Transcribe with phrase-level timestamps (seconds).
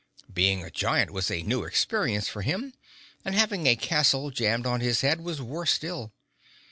[0.33, 2.73] Being a giant was a new experience for him
[3.23, 6.11] and having a castle jammed on his head was worse still.